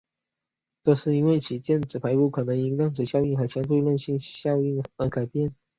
[0.83, 5.53] 这是因为其电子排布可能因量子效应和相对论性效应而改变。